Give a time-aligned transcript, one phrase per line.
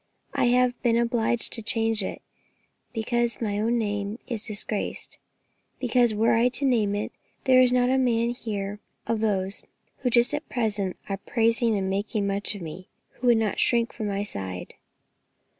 [0.33, 2.23] I have been obliged to change it,
[2.91, 5.19] because my own name is disgraced;
[5.79, 7.11] because, were I to name it,
[7.43, 9.61] there is not a man here of those
[9.99, 13.93] who just at present are praising and making much of me, who would not shrink
[13.93, 14.73] from my side."